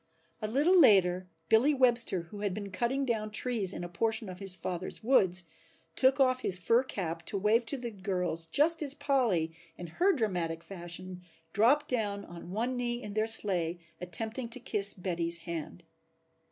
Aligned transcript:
A 0.41 0.47
little 0.47 0.75
later 0.79 1.27
Billy 1.47 1.75
Webster, 1.75 2.21
who 2.31 2.39
had 2.39 2.55
been 2.55 2.71
cutting 2.71 3.05
down 3.05 3.29
trees 3.29 3.71
in 3.71 3.83
a 3.83 3.87
portion 3.87 4.29
of 4.29 4.39
his 4.39 4.55
father's 4.55 5.03
woods, 5.03 5.43
took 5.95 6.19
off 6.19 6.39
his 6.39 6.57
fur 6.57 6.81
cap 6.81 7.21
to 7.27 7.37
wave 7.37 7.67
to 7.67 7.77
the 7.77 7.91
girls 7.91 8.47
just 8.47 8.81
as 8.81 8.95
Polly 8.95 9.51
in 9.77 9.85
her 10.01 10.11
dramatic 10.11 10.63
fashion 10.63 11.21
dropped 11.53 11.87
down 11.87 12.25
on 12.25 12.49
one 12.49 12.75
knee 12.75 12.99
in 13.03 13.13
their 13.13 13.27
sleigh 13.27 13.77
attempting 13.99 14.49
to 14.49 14.59
kiss 14.59 14.95
Betty's 14.95 15.37
hand. 15.45 15.83